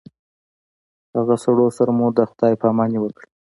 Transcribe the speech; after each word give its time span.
هغه 1.15 1.35
سړو 1.43 1.67
سره 1.77 1.91
مو 1.97 2.07
د 2.17 2.19
خداے 2.29 2.53
په 2.61 2.65
اماني 2.71 2.99
وکړه 3.01 3.27